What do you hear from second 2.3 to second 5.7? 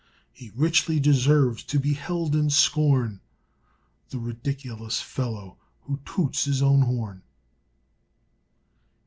in scorn The ridiculous fellow